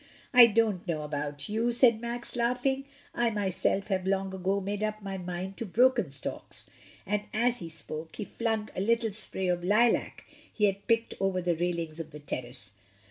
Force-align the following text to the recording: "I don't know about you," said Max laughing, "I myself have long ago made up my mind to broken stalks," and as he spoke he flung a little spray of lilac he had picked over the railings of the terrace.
"I 0.33 0.47
don't 0.47 0.87
know 0.87 1.03
about 1.03 1.47
you," 1.47 1.71
said 1.71 2.01
Max 2.01 2.35
laughing, 2.35 2.85
"I 3.13 3.29
myself 3.29 3.85
have 3.89 4.07
long 4.07 4.33
ago 4.33 4.59
made 4.59 4.83
up 4.83 5.03
my 5.03 5.19
mind 5.19 5.57
to 5.57 5.65
broken 5.67 6.09
stalks," 6.09 6.67
and 7.05 7.21
as 7.35 7.59
he 7.59 7.69
spoke 7.69 8.15
he 8.15 8.25
flung 8.25 8.71
a 8.75 8.81
little 8.81 9.11
spray 9.11 9.47
of 9.47 9.63
lilac 9.63 10.25
he 10.51 10.65
had 10.65 10.87
picked 10.87 11.13
over 11.19 11.39
the 11.39 11.55
railings 11.55 11.99
of 11.99 12.09
the 12.09 12.19
terrace. 12.19 12.71